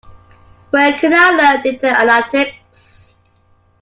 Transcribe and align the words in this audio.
Where 0.71 0.93
can 0.97 1.13
I 1.13 1.29
learn 1.29 1.61
data-analytics? 1.61 3.11